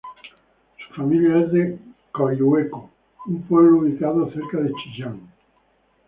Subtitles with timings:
[0.87, 1.79] Su familia es de
[2.11, 2.89] Coihueco,
[3.27, 5.31] un pueblo ubicado cerca de Chillán.